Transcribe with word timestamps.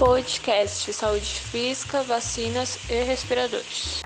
Podcast 0.00 0.90
Saúde 0.94 1.26
Física, 1.26 2.02
Vacinas 2.02 2.78
e 2.88 3.02
Respiradores. 3.02 4.00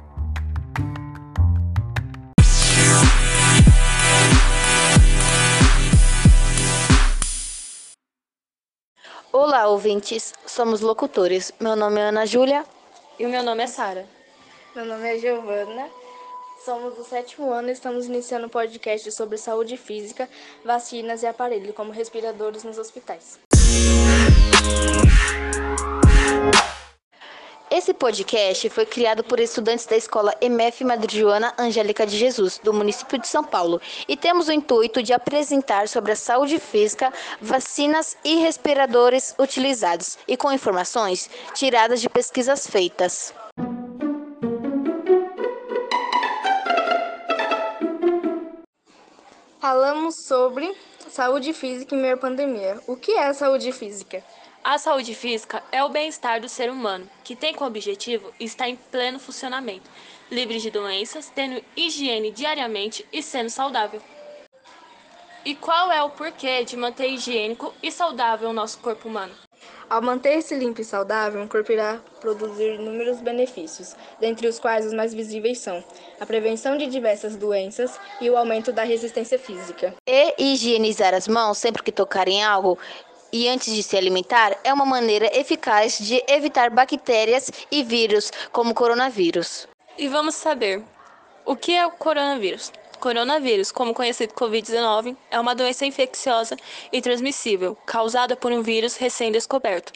Olá, 9.33 9.69
ouvintes. 9.69 10.33
Somos 10.45 10.81
locutores. 10.81 11.53
Meu 11.61 11.77
nome 11.77 12.01
é 12.01 12.09
Ana 12.09 12.27
Júlia. 12.27 12.65
E 13.17 13.25
o 13.25 13.29
meu 13.29 13.45
nome 13.45 13.63
é 13.63 13.69
Sara. 13.69 14.05
Meu 14.75 14.85
nome 14.85 15.09
é 15.09 15.17
Giovana. 15.17 15.89
Somos 16.65 16.97
do 16.97 17.05
sétimo 17.05 17.53
ano 17.53 17.69
e 17.69 17.73
estamos 17.73 18.07
iniciando 18.07 18.47
um 18.47 18.51
podcast 18.51 19.13
sobre 19.13 19.39
saúde 19.39 19.77
física, 19.77 20.29
vacinas 20.65 21.23
e 21.23 21.27
aparelhos, 21.29 21.73
como 21.73 21.93
respiradores 21.93 22.65
nos 22.65 22.79
hospitais. 22.79 23.39
Esse 27.71 27.93
podcast 27.93 28.71
foi 28.71 28.87
criado 28.87 29.25
por 29.25 29.41
estudantes 29.41 29.85
da 29.85 29.97
escola 29.97 30.33
MF 30.41 30.85
Madrijoana 30.85 31.53
Angélica 31.59 32.07
de 32.07 32.17
Jesus, 32.17 32.61
do 32.63 32.73
município 32.73 33.19
de 33.19 33.27
São 33.27 33.43
Paulo, 33.43 33.81
e 34.07 34.17
temos 34.17 34.47
o 34.47 34.53
intuito 34.53 35.03
de 35.03 35.13
apresentar 35.13 35.89
sobre 35.89 36.13
a 36.13 36.17
saúde 36.17 36.61
física, 36.61 37.13
vacinas 37.41 38.17
e 38.25 38.37
respiradores 38.37 39.35
utilizados, 39.41 40.17
e 40.29 40.37
com 40.37 40.53
informações 40.53 41.29
tiradas 41.53 42.01
de 42.01 42.09
pesquisas 42.09 42.65
feitas. 42.65 43.35
Falamos 49.61 50.27
sobre 50.27 50.73
saúde 51.09 51.53
física 51.53 51.95
em 51.97 51.99
meio 51.99 52.15
à 52.15 52.19
pandemia. 52.19 52.79
O 52.87 52.97
que 52.97 53.13
é 53.13 53.33
saúde 53.33 53.73
física? 53.73 54.23
A 54.65 54.79
saúde 54.79 55.15
física 55.15 55.63
é 55.71 55.85
o 55.85 55.91
bem-estar 55.91 56.41
do 56.41 56.49
ser 56.49 56.71
humano, 56.71 57.07
que 57.23 57.37
tem 57.37 57.53
como 57.53 57.69
objetivo 57.69 58.33
estar 58.41 58.67
em 58.67 58.77
pleno 58.77 59.19
funcionamento, 59.19 59.91
livre 60.31 60.59
de 60.59 60.71
doenças, 60.71 61.31
tendo 61.35 61.63
higiene 61.77 62.31
diariamente 62.31 63.07
e 63.13 63.23
sendo 63.23 63.51
saudável. 63.51 64.01
E 65.45 65.55
qual 65.55 65.93
é 65.93 66.03
o 66.03 66.09
porquê 66.09 66.65
de 66.65 66.79
manter 66.79 67.09
higiênico 67.09 67.75
e 67.83 67.93
saudável 67.93 68.49
o 68.49 68.55
nosso 68.55 68.79
corpo 68.79 69.07
humano? 69.07 69.35
Ao 69.91 70.01
manter-se 70.01 70.55
limpo 70.55 70.81
e 70.81 70.85
saudável, 70.85 71.43
o 71.43 71.49
corpo 71.49 71.71
irá 71.71 72.01
produzir 72.19 72.77
inúmeros 72.77 73.21
benefícios, 73.21 73.95
dentre 74.19 74.49
os 74.49 74.59
quais 74.59 74.87
os 74.87 74.95
mais 74.95 75.13
visíveis 75.13 75.59
são 75.59 75.85
a 76.19 76.25
prevenção 76.25 76.79
de 76.79 76.87
diversas 76.87 77.37
doenças 77.37 78.01
e 78.19 78.31
o 78.31 78.37
aumento 78.37 78.73
da 78.73 78.83
resistência 78.83 79.39
física. 79.39 79.95
E 80.09 80.35
higienizar 80.39 81.13
as 81.13 81.29
mãos 81.29 81.59
sempre 81.59 81.83
que 81.83 81.93
tocar 81.93 82.29
em 82.29 82.43
algo 82.43 82.79
e 83.35 83.49
antes 83.49 83.75
de 83.75 83.83
se 83.83 83.97
alimentar 83.97 84.57
é 84.63 84.73
uma 84.73 84.87
maneira 84.87 85.29
eficaz 85.37 85.99
de 85.99 86.23
evitar 86.29 86.71
bactérias 86.71 87.51
e 87.69 87.83
vírus, 87.83 88.31
como 88.53 88.71
o 88.71 88.75
coronavírus. 88.75 89.67
E 89.99 90.07
vamos 90.07 90.37
saber 90.37 90.85
o 91.45 91.57
que 91.57 91.73
é 91.75 91.85
o 91.85 91.91
coronavírus. 91.91 92.71
Coronavírus, 93.01 93.73
como 93.73 93.93
conhecido 93.93 94.33
Covid-19, 94.35 95.17
é 95.33 95.41
uma 95.41 95.53
doença 95.53 95.85
infecciosa 95.85 96.57
e 96.93 97.03
transmissível 97.03 97.77
causada 97.85 98.37
por 98.37 98.53
um 98.53 98.63
vírus 98.63 98.95
recém-descoberto, 98.97 99.93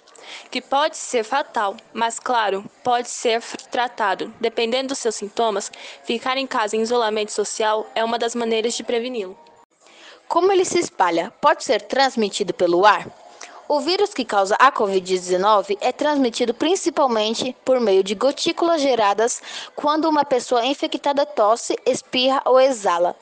que 0.51 0.61
pode 0.61 0.97
ser 0.97 1.23
fatal, 1.23 1.77
mas, 1.95 2.19
claro, 2.19 2.65
pode 2.83 3.09
ser 3.09 3.41
tratado. 3.71 4.35
Dependendo 4.41 4.89
dos 4.89 4.99
seus 4.99 5.15
sintomas, 5.15 5.71
ficar 6.03 6.37
em 6.37 6.47
casa 6.47 6.77
em 6.77 6.83
isolamento 6.83 7.31
social 7.31 7.87
é 7.95 8.03
uma 8.03 8.19
das 8.19 8.35
maneiras 8.35 8.75
de 8.75 8.83
preveni-lo. 8.83 9.39
Como 10.27 10.51
ele 10.51 10.65
se 10.65 10.81
espalha? 10.81 11.33
Pode 11.41 11.63
ser 11.63 11.83
transmitido 11.83 12.53
pelo 12.53 12.85
ar? 12.85 13.07
O 13.71 13.81
vírus 13.81 14.15
que 14.15 14.25
causa 14.25 14.57
a 14.59 14.73
Covid-19 14.73 15.77
é 15.83 15.93
transmitido 15.93 16.55
principalmente 16.55 17.55
por 17.67 17.79
meio 17.79 18.03
de 18.03 18.15
gotículas 18.15 18.81
geradas 18.81 19.43
quando 19.77 20.09
uma 20.09 20.25
pessoa 20.25 20.65
infectada 20.65 21.27
tosse, 21.27 21.77
espirra 21.85 22.41
ou 22.47 22.59
exala. 22.59 23.15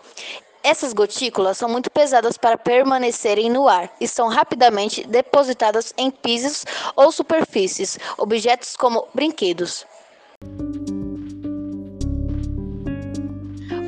Essas 0.62 0.92
gotículas 0.92 1.58
são 1.58 1.68
muito 1.68 1.90
pesadas 1.90 2.38
para 2.38 2.56
permanecerem 2.56 3.50
no 3.50 3.66
ar 3.66 3.92
e 4.00 4.06
são 4.06 4.28
rapidamente 4.28 5.04
depositadas 5.04 5.92
em 5.98 6.12
pisos 6.12 6.64
ou 6.94 7.10
superfícies, 7.10 7.98
objetos 8.16 8.76
como 8.76 9.08
brinquedos. 9.12 9.84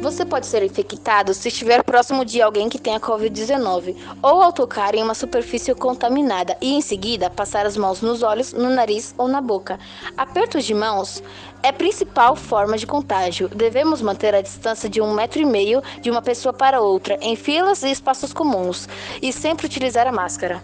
Você 0.09 0.25
pode 0.25 0.47
ser 0.47 0.63
infectado 0.63 1.35
se 1.35 1.49
estiver 1.49 1.85
próximo 1.85 2.25
de 2.25 2.41
alguém 2.41 2.71
que 2.71 2.79
tenha 2.79 2.99
Covid-19 2.99 3.95
ou 4.23 4.41
ao 4.41 4.51
tocar 4.51 4.95
em 4.95 5.03
uma 5.03 5.15
superfície 5.15 5.75
contaminada 5.75 6.57
e 6.63 6.73
em 6.73 6.81
seguida 6.81 7.29
passar 7.29 7.67
as 7.67 7.77
mãos 7.77 8.01
nos 8.01 8.23
olhos, 8.23 8.55
no 8.55 8.71
nariz 8.71 9.15
ou 9.19 9.29
na 9.29 9.43
boca. 9.43 9.79
Apertos 10.17 10.65
de 10.65 10.73
mãos 10.73 11.23
é 11.63 11.69
a 11.69 11.73
principal 11.75 12.35
forma 12.35 12.79
de 12.79 12.87
contágio. 12.87 13.51
Devemos 13.51 14.01
manter 14.01 14.35
a 14.35 14.41
distância 14.41 14.89
de 14.89 14.99
um 14.99 15.13
metro 15.13 15.43
e 15.43 15.45
meio 15.45 15.83
de 16.01 16.11
uma 16.11 16.23
pessoa 16.23 16.55
para 16.55 16.81
outra 16.81 17.19
em 17.21 17.37
filas 17.37 17.83
e 17.83 17.91
espaços 17.91 18.33
comuns 18.33 18.89
e 19.21 19.31
sempre 19.31 19.67
utilizar 19.67 20.07
a 20.07 20.13
máscara. 20.13 20.63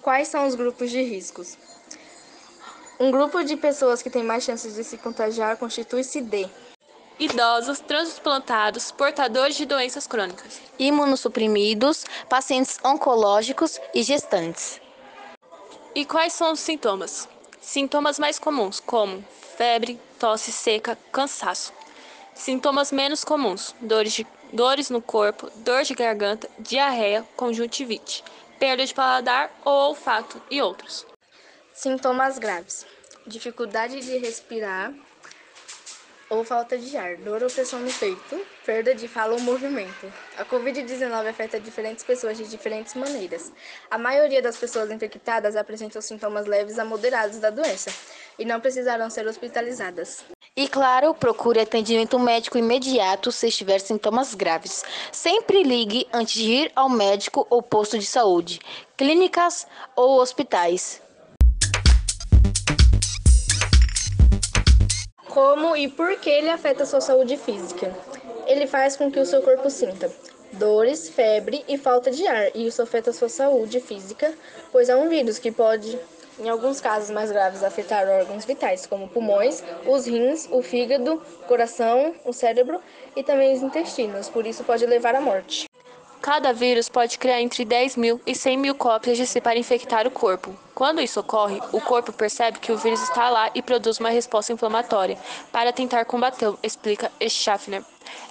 Quais 0.00 0.28
são 0.28 0.46
os 0.46 0.54
grupos 0.54 0.92
de 0.92 1.02
riscos? 1.02 1.58
Um 3.02 3.10
grupo 3.10 3.42
de 3.42 3.56
pessoas 3.56 4.00
que 4.00 4.08
tem 4.08 4.22
mais 4.22 4.44
chances 4.44 4.76
de 4.76 4.84
se 4.84 4.96
contagiar 4.96 5.56
constitui-se 5.56 6.20
de 6.20 6.48
idosos, 7.18 7.80
transplantados, 7.80 8.92
portadores 8.92 9.56
de 9.56 9.66
doenças 9.66 10.06
crônicas, 10.06 10.60
imunossuprimidos, 10.78 12.04
pacientes 12.28 12.78
oncológicos 12.84 13.80
e 13.92 14.04
gestantes. 14.04 14.80
E 15.96 16.04
quais 16.04 16.32
são 16.32 16.52
os 16.52 16.60
sintomas? 16.60 17.28
Sintomas 17.60 18.20
mais 18.20 18.38
comuns, 18.38 18.78
como 18.78 19.24
febre, 19.56 19.98
tosse 20.16 20.52
seca, 20.52 20.96
cansaço. 21.10 21.72
Sintomas 22.32 22.92
menos 22.92 23.24
comuns: 23.24 23.74
dores, 23.80 24.12
de, 24.12 24.24
dores 24.52 24.90
no 24.90 25.02
corpo, 25.02 25.50
dor 25.56 25.82
de 25.82 25.92
garganta, 25.92 26.48
diarreia, 26.56 27.26
conjuntivite, 27.34 28.22
perda 28.60 28.86
de 28.86 28.94
paladar 28.94 29.50
ou 29.64 29.88
olfato 29.88 30.40
e 30.48 30.62
outros. 30.62 31.11
Sintomas 31.74 32.38
graves: 32.38 32.86
dificuldade 33.26 34.00
de 34.00 34.18
respirar 34.18 34.92
ou 36.28 36.44
falta 36.44 36.78
de 36.78 36.96
ar, 36.96 37.16
dor 37.16 37.42
ou 37.42 37.50
pressão 37.50 37.80
no 37.80 37.92
peito, 37.92 38.40
perda 38.64 38.94
de 38.94 39.06
fala 39.06 39.34
ou 39.34 39.40
movimento. 39.40 40.12
A 40.38 40.44
Covid-19 40.44 41.28
afeta 41.28 41.60
diferentes 41.60 42.04
pessoas 42.04 42.38
de 42.38 42.48
diferentes 42.48 42.94
maneiras. 42.94 43.52
A 43.90 43.98
maioria 43.98 44.40
das 44.40 44.56
pessoas 44.56 44.90
infectadas 44.90 45.56
apresentam 45.56 46.00
sintomas 46.00 46.46
leves 46.46 46.78
a 46.78 46.84
moderados 46.84 47.38
da 47.38 47.50
doença 47.50 47.90
e 48.38 48.44
não 48.44 48.60
precisarão 48.60 49.10
ser 49.10 49.26
hospitalizadas. 49.26 50.24
E 50.54 50.68
claro, 50.68 51.14
procure 51.14 51.60
atendimento 51.60 52.18
médico 52.18 52.58
imediato 52.58 53.32
se 53.32 53.48
estiver 53.48 53.78
sintomas 53.78 54.34
graves. 54.34 54.84
Sempre 55.10 55.62
ligue 55.62 56.06
antes 56.12 56.34
de 56.34 56.50
ir 56.50 56.72
ao 56.76 56.88
médico 56.88 57.46
ou 57.48 57.62
posto 57.62 57.98
de 57.98 58.06
saúde, 58.06 58.60
clínicas 58.96 59.66
ou 59.96 60.20
hospitais. 60.20 61.00
Como 65.32 65.74
e 65.74 65.88
por 65.88 66.14
que 66.18 66.28
ele 66.28 66.50
afeta 66.50 66.82
a 66.82 66.86
sua 66.86 67.00
saúde 67.00 67.38
física? 67.38 67.90
Ele 68.46 68.66
faz 68.66 68.98
com 68.98 69.10
que 69.10 69.18
o 69.18 69.24
seu 69.24 69.40
corpo 69.40 69.70
sinta 69.70 70.12
dores, 70.52 71.08
febre 71.08 71.64
e 71.66 71.78
falta 71.78 72.10
de 72.10 72.26
ar, 72.26 72.54
e 72.54 72.66
isso 72.66 72.82
afeta 72.82 73.08
a 73.08 73.12
sua 73.14 73.30
saúde 73.30 73.80
física, 73.80 74.34
pois 74.70 74.90
é 74.90 74.94
um 74.94 75.08
vírus 75.08 75.38
que 75.38 75.50
pode, 75.50 75.98
em 76.38 76.50
alguns 76.50 76.82
casos 76.82 77.08
mais 77.08 77.32
graves, 77.32 77.62
afetar 77.62 78.06
órgãos 78.06 78.44
vitais, 78.44 78.84
como 78.84 79.08
pulmões, 79.08 79.64
os 79.86 80.04
rins, 80.04 80.46
o 80.50 80.60
fígado, 80.60 81.14
o 81.14 81.46
coração, 81.46 82.14
o 82.26 82.34
cérebro 82.34 82.78
e 83.16 83.22
também 83.22 83.54
os 83.54 83.62
intestinos, 83.62 84.28
por 84.28 84.46
isso 84.46 84.62
pode 84.64 84.84
levar 84.84 85.14
à 85.14 85.20
morte. 85.22 85.71
Cada 86.22 86.52
vírus 86.52 86.88
pode 86.88 87.18
criar 87.18 87.42
entre 87.42 87.64
10 87.64 87.96
mil 87.96 88.20
e 88.24 88.32
100 88.32 88.56
mil 88.56 88.76
cópias 88.76 89.16
de 89.18 89.26
si 89.26 89.40
para 89.40 89.58
infectar 89.58 90.06
o 90.06 90.10
corpo. 90.10 90.56
Quando 90.72 91.00
isso 91.00 91.18
ocorre, 91.18 91.60
o 91.72 91.80
corpo 91.80 92.12
percebe 92.12 92.60
que 92.60 92.70
o 92.70 92.78
vírus 92.78 93.02
está 93.02 93.28
lá 93.28 93.50
e 93.56 93.60
produz 93.60 93.98
uma 93.98 94.08
resposta 94.08 94.52
inflamatória 94.52 95.18
para 95.50 95.72
tentar 95.72 96.04
combatê-lo, 96.04 96.56
explica 96.62 97.10
Schaffner. 97.28 97.84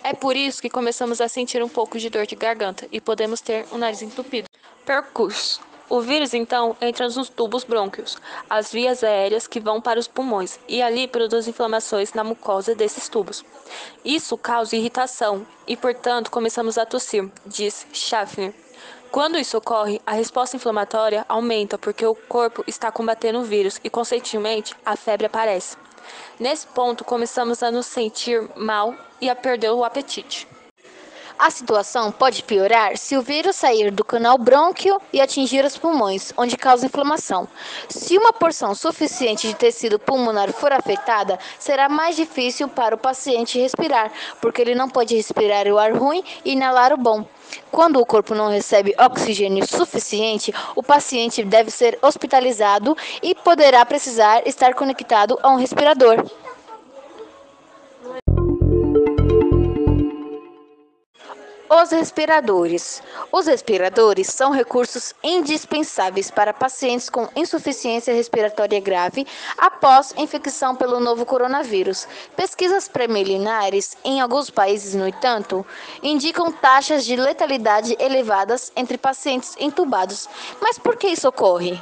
É 0.06 0.14
por 0.14 0.38
isso 0.38 0.62
que 0.62 0.70
começamos 0.70 1.20
a 1.20 1.28
sentir 1.28 1.62
um 1.62 1.68
pouco 1.68 2.00
de 2.00 2.10
dor 2.10 2.26
de 2.26 2.36
garganta 2.36 2.88
e 2.94 3.02
podemos 3.02 3.42
ter 3.42 3.66
o 3.72 3.78
nariz 3.78 4.02
entupido. 4.02 4.48
Percurso. 4.86 5.71
O 5.92 6.00
vírus 6.00 6.34
então 6.34 6.74
entra 6.80 7.10
nos 7.10 7.28
tubos 7.28 7.66
brônquios, 7.66 8.16
as 8.50 8.72
vias 8.72 9.04
aéreas 9.04 9.46
que 9.46 9.60
vão 9.60 9.82
para 9.82 10.00
os 10.00 10.08
pulmões, 10.08 10.58
e 10.66 10.82
ali 10.82 11.06
produz 11.06 11.50
inflamações 11.50 12.14
na 12.14 12.24
mucosa 12.24 12.74
desses 12.74 13.10
tubos. 13.10 13.44
Isso 14.06 14.38
causa 14.38 14.78
irritação 14.78 15.46
e, 15.68 15.76
portanto, 15.76 16.32
começamos 16.32 16.78
a 16.78 16.86
tossir, 16.86 17.30
diz 17.46 17.86
Schaffner. 17.92 18.54
Quando 19.12 19.38
isso 19.38 19.58
ocorre, 19.58 20.02
a 20.06 20.14
resposta 20.14 20.56
inflamatória 20.56 21.26
aumenta 21.28 21.78
porque 21.78 22.06
o 22.06 22.16
corpo 22.16 22.64
está 22.66 22.90
combatendo 22.90 23.40
o 23.40 23.44
vírus 23.44 23.78
e, 23.84 23.90
consequentemente, 23.90 24.74
a 24.86 24.96
febre 24.96 25.26
aparece. 25.26 25.76
Nesse 26.40 26.68
ponto, 26.68 27.04
começamos 27.04 27.62
a 27.62 27.70
nos 27.70 27.88
sentir 27.88 28.50
mal 28.56 28.96
e 29.20 29.30
a 29.30 29.36
perder 29.36 29.72
o 29.72 29.84
apetite. 29.84 30.48
A 31.42 31.50
situação 31.50 32.12
pode 32.12 32.44
piorar 32.44 32.96
se 32.96 33.18
o 33.18 33.22
vírus 33.24 33.56
sair 33.56 33.90
do 33.90 34.06
canal 34.06 34.38
brônquio 34.38 35.02
e 35.12 35.20
atingir 35.20 35.66
os 35.66 35.76
pulmões, 35.76 36.32
onde 36.38 36.56
causa 36.56 36.86
inflamação. 36.86 37.48
Se 37.90 38.16
uma 38.16 38.32
porção 38.32 38.76
suficiente 38.76 39.48
de 39.48 39.56
tecido 39.56 39.98
pulmonar 39.98 40.54
for 40.54 40.72
afetada, 40.72 41.40
será 41.58 41.90
mais 41.90 42.16
difícil 42.16 42.68
para 42.68 42.94
o 42.94 42.98
paciente 43.00 43.60
respirar, 43.60 44.12
porque 44.40 44.62
ele 44.62 44.76
não 44.76 44.88
pode 44.88 45.16
respirar 45.16 45.68
o 45.68 45.80
ar 45.80 45.94
ruim 45.94 46.24
e 46.46 46.52
inalar 46.52 46.94
o 46.94 46.98
bom. 46.98 47.26
Quando 47.72 48.00
o 48.00 48.06
corpo 48.06 48.36
não 48.36 48.50
recebe 48.52 48.94
oxigênio 49.00 49.68
suficiente, 49.68 50.54
o 50.76 50.84
paciente 50.84 51.44
deve 51.44 51.72
ser 51.72 51.98
hospitalizado 52.04 52.96
e 53.20 53.34
poderá 53.34 53.84
precisar 53.84 54.48
estar 54.48 54.76
conectado 54.76 55.40
a 55.42 55.50
um 55.50 55.56
respirador. 55.56 56.24
Os 61.82 61.90
respiradores. 61.90 63.02
Os 63.32 63.48
respiradores 63.48 64.28
são 64.28 64.52
recursos 64.52 65.16
indispensáveis 65.24 66.30
para 66.30 66.54
pacientes 66.54 67.10
com 67.10 67.28
insuficiência 67.36 68.14
respiratória 68.14 68.80
grave 68.80 69.26
após 69.58 70.14
infecção 70.16 70.76
pelo 70.76 71.00
novo 71.00 71.26
coronavírus. 71.26 72.08
Pesquisas 72.36 72.88
preliminares 72.88 73.98
em 74.04 74.22
alguns 74.22 74.52
países, 74.52 74.94
no 74.94 75.08
entanto, 75.08 75.66
indicam 76.04 76.52
taxas 76.52 77.04
de 77.04 77.16
letalidade 77.16 77.98
elevadas 78.00 78.72
entre 78.76 78.96
pacientes 78.96 79.56
entubados. 79.60 80.30
Mas 80.62 80.78
por 80.78 80.96
que 80.96 81.08
isso 81.08 81.28
ocorre? 81.28 81.82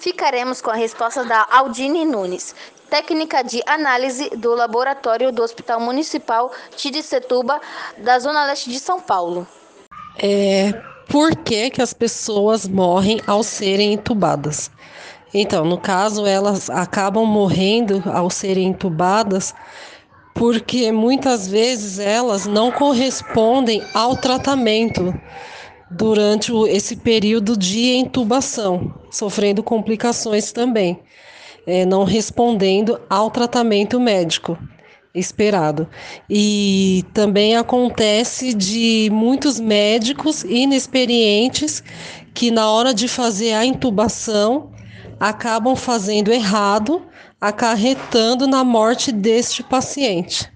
Ficaremos 0.00 0.60
com 0.60 0.70
a 0.70 0.74
resposta 0.74 1.24
da 1.24 1.46
Aldine 1.50 2.04
Nunes, 2.04 2.54
técnica 2.88 3.42
de 3.42 3.62
análise 3.66 4.30
do 4.30 4.54
laboratório 4.54 5.32
do 5.32 5.42
Hospital 5.42 5.80
Municipal 5.80 6.50
Tidecetuba, 6.76 7.60
da 7.98 8.18
Zona 8.18 8.46
Leste 8.46 8.70
de 8.70 8.78
São 8.78 9.00
Paulo. 9.00 9.46
É, 10.18 10.72
por 11.08 11.36
que, 11.36 11.70
que 11.70 11.82
as 11.82 11.92
pessoas 11.92 12.66
morrem 12.66 13.20
ao 13.26 13.42
serem 13.42 13.92
entubadas? 13.92 14.70
Então, 15.34 15.64
no 15.64 15.78
caso, 15.78 16.24
elas 16.24 16.70
acabam 16.70 17.26
morrendo 17.26 18.02
ao 18.06 18.30
serem 18.30 18.68
entubadas 18.68 19.54
porque 20.32 20.92
muitas 20.92 21.48
vezes 21.48 21.98
elas 21.98 22.46
não 22.46 22.70
correspondem 22.70 23.82
ao 23.94 24.16
tratamento 24.16 25.14
durante 25.90 26.52
esse 26.68 26.96
período 26.96 27.56
de 27.56 27.94
intubação, 27.94 28.94
sofrendo 29.10 29.62
complicações 29.62 30.52
também 30.52 31.00
é, 31.66 31.84
não 31.84 32.04
respondendo 32.04 33.00
ao 33.10 33.30
tratamento 33.30 33.98
médico 33.98 34.56
esperado. 35.14 35.88
E 36.28 37.04
também 37.12 37.56
acontece 37.56 38.52
de 38.52 39.08
muitos 39.12 39.58
médicos 39.58 40.44
inexperientes 40.44 41.82
que, 42.34 42.50
na 42.50 42.70
hora 42.70 42.92
de 42.92 43.08
fazer 43.08 43.54
a 43.54 43.64
intubação, 43.64 44.70
acabam 45.18 45.74
fazendo 45.74 46.30
errado, 46.30 47.02
acarretando 47.40 48.46
na 48.46 48.62
morte 48.62 49.10
deste 49.10 49.62
paciente. 49.62 50.50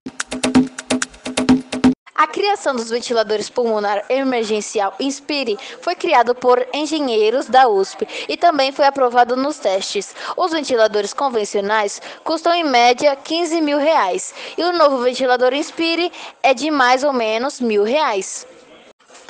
A 2.20 2.26
criação 2.26 2.76
dos 2.76 2.90
ventiladores 2.90 3.48
pulmonar 3.48 4.04
emergencial 4.10 4.94
Inspire 5.00 5.58
foi 5.80 5.94
criado 5.94 6.34
por 6.34 6.62
engenheiros 6.70 7.46
da 7.46 7.66
USP 7.66 8.06
e 8.28 8.36
também 8.36 8.70
foi 8.72 8.84
aprovado 8.84 9.36
nos 9.36 9.58
testes. 9.58 10.14
Os 10.36 10.52
ventiladores 10.52 11.14
convencionais 11.14 11.98
custam 12.22 12.52
em 12.52 12.62
média 12.62 13.16
15 13.16 13.62
mil 13.62 13.78
reais 13.78 14.34
e 14.58 14.62
o 14.62 14.70
novo 14.74 14.98
ventilador 14.98 15.54
Inspire 15.54 16.12
é 16.42 16.52
de 16.52 16.70
mais 16.70 17.02
ou 17.04 17.12
menos 17.14 17.58
mil 17.58 17.84
reais. 17.84 18.46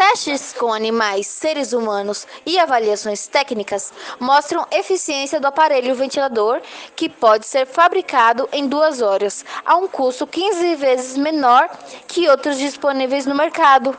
Testes 0.01 0.55
com 0.55 0.73
animais, 0.73 1.27
seres 1.27 1.75
humanos 1.75 2.27
e 2.47 2.59
avaliações 2.59 3.27
técnicas 3.27 3.93
mostram 4.19 4.67
eficiência 4.73 5.39
do 5.39 5.47
aparelho 5.47 5.95
ventilador, 5.95 6.63
que 6.97 7.07
pode 7.07 7.45
ser 7.45 7.67
fabricado 7.67 8.49
em 8.51 8.67
duas 8.67 9.03
horas, 9.03 9.45
a 9.63 9.77
um 9.77 9.87
custo 9.87 10.27
15 10.27 10.75
vezes 10.77 11.19
menor 11.19 11.69
que 12.09 12.31
outros 12.31 12.57
disponíveis 12.57 13.27
no 13.27 13.35
mercado. 13.35 13.95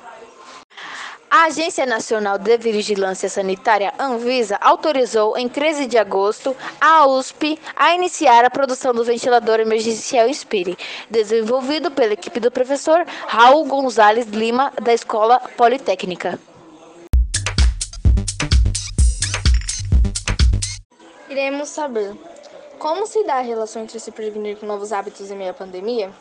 A 1.34 1.46
Agência 1.46 1.86
Nacional 1.86 2.38
de 2.38 2.58
Vigilância 2.58 3.30
Sanitária, 3.30 3.94
Anvisa, 3.98 4.58
autorizou 4.60 5.38
em 5.38 5.48
13 5.48 5.86
de 5.86 5.98
agosto 5.98 6.54
a 6.80 7.08
USP 7.08 7.58
a 7.74 7.96
iniciar 7.96 8.44
a 8.44 8.50
produção 8.50 8.94
do 8.94 9.02
ventilador 9.06 9.62
emergencial 9.62 10.28
Inspire, 10.28 10.78
desenvolvido 11.10 11.90
pela 11.90 12.12
equipe 12.12 12.38
do 12.42 12.52
professor 12.52 13.06
Raul 13.28 13.64
Gonzalez 13.64 14.28
Lima, 14.28 14.74
da 14.82 14.94
Escola 14.94 15.40
Politécnica. 15.56 16.38
Iremos 21.30 21.70
saber 21.70 22.14
como 22.78 23.08
se 23.08 23.24
dá 23.24 23.36
a 23.36 23.42
relação 23.42 23.84
entre 23.84 24.02
se 24.02 24.12
prevenir 24.12 24.58
com 24.58 24.66
novos 24.66 24.92
hábitos 24.92 25.32
em 25.32 25.38
meio 25.38 25.52
à 25.52 25.54
pandemia 25.54 26.12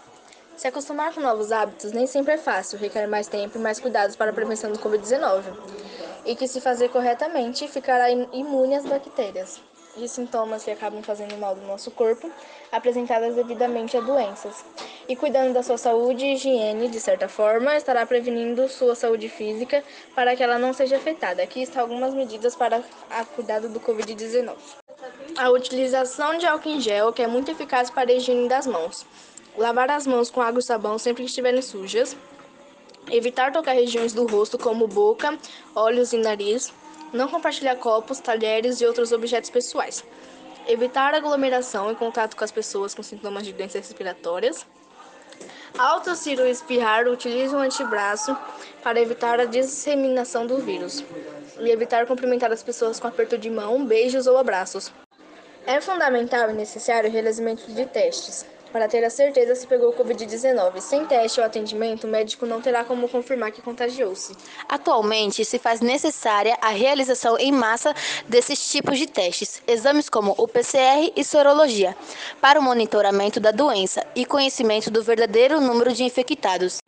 se 0.61 0.69
acostumar 0.69 1.15
com 1.15 1.23
novos 1.23 1.53
hábitos 1.53 1.91
nem 1.91 2.07
sempre 2.07 2.35
é 2.35 2.37
fácil, 2.37 2.79
requer 2.79 3.07
mais 3.07 3.27
tempo 3.27 3.57
e 3.57 3.61
mais 3.63 3.81
cuidados 3.81 4.15
para 4.15 4.31
a 4.31 4.35
prevenção 4.35 4.71
do 4.71 4.79
Covid-19. 4.79 5.43
E 6.27 6.37
que, 6.37 6.47
se 6.47 6.61
fazer 6.61 6.91
corretamente, 6.91 7.67
ficará 7.67 8.11
imune 8.11 8.77
às 8.77 8.85
bactérias 8.85 9.59
e 9.97 10.07
sintomas 10.07 10.63
que 10.63 10.71
acabam 10.71 11.03
fazendo 11.03 11.35
mal 11.39 11.55
do 11.55 11.67
nosso 11.67 11.91
corpo, 11.91 12.31
apresentadas 12.71 13.35
devidamente 13.35 13.97
a 13.97 14.03
doenças. 14.03 14.63
E 15.09 15.17
cuidando 15.17 15.55
da 15.55 15.63
sua 15.63 15.79
saúde 15.79 16.27
e 16.27 16.35
higiene, 16.35 16.91
de 16.91 17.01
certa 17.01 17.27
forma, 17.27 17.75
estará 17.75 18.05
prevenindo 18.05 18.69
sua 18.69 18.95
saúde 18.95 19.31
física 19.31 19.83
para 20.15 20.37
que 20.37 20.43
ela 20.43 20.59
não 20.59 20.75
seja 20.75 20.99
afetada. 20.99 21.43
Aqui 21.43 21.63
estão 21.63 21.81
algumas 21.81 22.13
medidas 22.13 22.55
para 22.55 22.83
a 23.09 23.25
cuidado 23.25 23.71
do 23.71 23.81
Covid-19. 23.81 24.57
A 25.39 25.49
utilização 25.49 26.37
de 26.37 26.45
álcool 26.45 26.69
em 26.69 26.81
gel, 26.83 27.15
que 27.15 27.23
é 27.23 27.27
muito 27.27 27.51
eficaz 27.51 27.89
para 27.89 28.11
a 28.11 28.15
higiene 28.15 28.47
das 28.47 28.67
mãos. 28.67 29.07
Lavar 29.59 29.91
as 29.91 30.07
mãos 30.07 30.31
com 30.31 30.41
água 30.41 30.61
e 30.61 30.63
sabão 30.63 30.99
sempre 30.99 31.25
que 31.25 31.29
estiverem 31.29 31.61
sujas. 31.61 32.17
Evitar 33.11 33.53
tocar 33.53 33.73
regiões 33.73 34.13
do 34.13 34.27
rosto 34.27 34.57
como 34.57 34.87
boca, 34.87 35.37
olhos 35.75 36.13
e 36.13 36.19
nariz. 36.19 36.73
Não 37.13 37.29
compartilhar 37.29 37.77
copos, 37.77 38.21
talheres 38.21 38.81
e 38.81 38.87
outros 38.87 39.11
objetos 39.11 39.51
pessoais. 39.51 40.05
Evitar 40.69 41.15
aglomeração 41.15 41.91
e 41.91 41.97
contato 41.97 42.37
com 42.37 42.45
as 42.45 42.53
pessoas 42.53 42.95
com 42.95 43.03
sintomas 43.03 43.45
de 43.45 43.53
doenças 43.53 43.87
respiratórias. 43.87 44.65
Ao 45.77 46.01
tossir 46.01 46.39
ou 46.39 46.47
espirrar, 46.47 47.09
utilize 47.09 47.55
um 47.55 47.59
antebraço 47.59 48.37
para 48.83 49.01
evitar 49.01 49.41
a 49.41 49.45
disseminação 49.45 50.47
do 50.47 50.59
vírus. 50.59 51.03
E 51.59 51.71
evitar 51.71 52.07
cumprimentar 52.07 52.53
as 52.53 52.63
pessoas 52.63 53.01
com 53.01 53.09
aperto 53.09 53.37
de 53.37 53.51
mão, 53.51 53.85
beijos 53.85 54.27
ou 54.27 54.37
abraços. 54.37 54.93
É 55.67 55.81
fundamental 55.81 56.51
e 56.51 56.53
necessário 56.53 57.11
o 57.11 57.13
realizamento 57.13 57.71
de 57.73 57.87
testes 57.87 58.47
para 58.73 58.89
ter 58.89 59.05
a 59.05 59.11
certeza 59.11 59.55
se 59.55 59.67
pegou 59.67 59.91
o 59.91 59.93
Covid-19. 59.93 60.81
Sem 60.81 61.05
teste 61.05 61.41
ou 61.41 61.47
atendimento, 61.47 62.07
o 62.07 62.11
médico 62.11 62.47
não 62.47 62.61
terá 62.61 62.85
como 62.85 63.09
confirmar 63.09 63.53
que 63.53 63.63
contagiou-se. 63.63 64.37
Atualmente, 64.69 65.45
se 65.45 65.59
faz 65.59 65.81
necessária 65.81 66.57
a 66.61 66.71
realização 66.71 67.39
em 67.39 67.53
massa 67.53 67.95
desses 68.29 68.71
tipos 68.71 68.99
de 68.99 69.07
testes, 69.07 69.63
exames 69.67 70.09
como 70.09 70.35
o 70.39 70.49
PCR 70.49 71.13
e 71.17 71.25
sorologia, 71.25 71.97
para 72.41 72.59
o 72.59 72.63
monitoramento 72.63 73.41
da 73.41 73.51
doença 73.51 74.05
e 74.15 74.25
conhecimento 74.25 74.91
do 74.91 75.03
verdadeiro 75.03 75.61
número 75.61 75.93
de 75.93 76.05
infectados. 76.05 76.79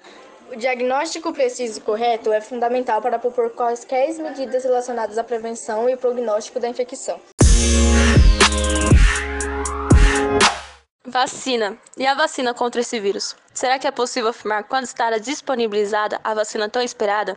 O 0.53 0.57
diagnóstico 0.57 1.33
preciso 1.33 1.79
e 1.79 1.83
correto 1.83 2.31
é 2.31 2.41
fundamental 2.41 3.01
para 3.01 3.19
propor 3.19 3.51
quaisquer 3.51 4.13
medidas 4.19 4.65
relacionadas 4.65 5.17
à 5.17 5.25
prevenção 5.25 5.89
e 5.89 5.97
prognóstico 5.97 6.61
da 6.61 6.69
infecção. 6.69 7.19
Vacina. 11.05 11.77
E 11.97 12.07
a 12.07 12.15
vacina 12.15 12.55
contra 12.55 12.81
esse 12.81 13.01
vírus? 13.01 13.35
Será 13.53 13.77
que 13.77 13.89
é 13.89 13.91
possível 13.91 14.31
afirmar 14.31 14.63
quando 14.63 14.85
estará 14.85 15.19
disponibilizada 15.19 16.21
a 16.23 16.33
vacina 16.33 16.69
tão 16.69 16.81
esperada? 16.81 17.37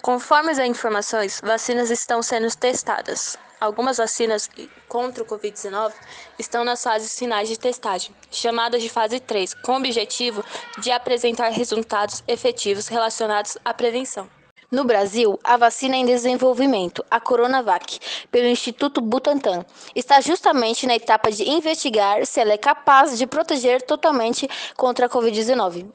Conforme 0.00 0.52
as 0.52 0.58
informações, 0.60 1.40
vacinas 1.42 1.90
estão 1.90 2.22
sendo 2.22 2.48
testadas. 2.54 3.36
Algumas 3.60 3.96
vacinas 3.96 4.48
contra 4.88 5.24
o 5.24 5.26
Covid-19 5.26 5.92
estão 6.38 6.62
nas 6.62 6.80
fases 6.80 7.18
finais 7.18 7.48
de 7.48 7.58
testagem, 7.58 8.14
chamadas 8.30 8.80
de 8.80 8.88
fase 8.88 9.18
3, 9.18 9.54
com 9.54 9.72
o 9.72 9.76
objetivo 9.78 10.44
de 10.78 10.92
apresentar 10.92 11.48
resultados 11.48 12.22
efetivos 12.28 12.86
relacionados 12.86 13.58
à 13.64 13.74
prevenção. 13.74 14.30
No 14.72 14.84
Brasil, 14.84 15.38
a 15.44 15.58
vacina 15.58 15.96
em 15.96 16.06
desenvolvimento, 16.06 17.04
a 17.10 17.20
Coronavac, 17.20 18.00
pelo 18.30 18.46
Instituto 18.46 19.02
Butantan, 19.02 19.66
está 19.94 20.18
justamente 20.18 20.86
na 20.86 20.96
etapa 20.96 21.30
de 21.30 21.46
investigar 21.46 22.24
se 22.24 22.40
ela 22.40 22.54
é 22.54 22.56
capaz 22.56 23.18
de 23.18 23.26
proteger 23.26 23.82
totalmente 23.82 24.48
contra 24.74 25.04
a 25.04 25.08
Covid-19. 25.10 25.92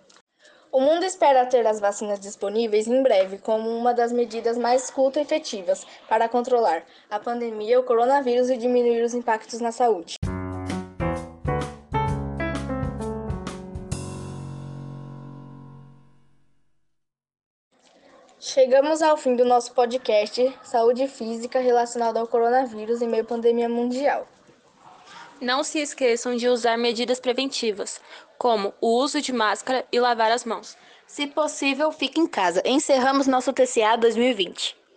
O 0.72 0.80
mundo 0.80 1.06
espera 1.06 1.48
ter 1.48 1.66
as 1.66 1.80
vacinas 1.80 2.20
disponíveis 2.20 2.88
em 2.88 3.02
breve 3.02 3.40
como 3.40 3.68
uma 3.68 3.96
das 3.96 4.12
medidas 4.12 4.60
mais 4.60 4.92
culto 4.92 5.18
efetivas 5.18 5.84
para 6.08 6.30
controlar 6.30 6.84
a 7.10 7.18
pandemia, 7.18 7.80
o 7.80 7.84
coronavírus 7.84 8.52
e 8.52 8.58
diminuir 8.58 9.02
os 9.02 9.16
impactos 9.16 9.60
na 9.60 9.72
saúde. 9.72 10.18
Chegamos 18.39 19.01
ao 19.01 19.17
fim 19.17 19.36
do 19.36 19.44
nosso 19.44 19.72
podcast 19.72 20.56
Saúde 20.63 21.08
Física 21.08 21.60
relacionado 21.60 22.17
ao 22.17 22.27
coronavírus 22.27 23.01
em 23.01 23.08
meio 23.08 23.24
à 23.24 23.25
pandemia 23.25 23.67
mundial. 23.67 24.27
Não 25.41 25.63
se 25.63 25.79
esqueçam 25.79 26.36
de 26.36 26.48
usar 26.48 26.77
medidas 26.77 27.20
preventivas, 27.20 28.00
como 28.38 28.75
o 28.79 29.00
uso 29.00 29.20
de 29.24 29.34
máscara 29.34 29.84
e 29.91 30.00
lavar 30.00 30.32
as 30.32 30.46
mãos. 30.46 30.77
Se 31.08 31.25
possível, 31.25 31.91
fique 31.91 32.20
em 32.20 32.27
casa. 32.27 32.62
Encerramos 32.63 33.25
nosso 33.25 33.51
TCA 33.51 33.98
2020. 33.98 34.77